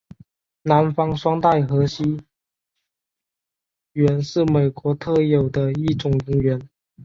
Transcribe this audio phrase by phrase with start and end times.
[0.63, 2.23] 南方双带河溪
[3.93, 6.59] 螈是美国特有的一种蝾螈。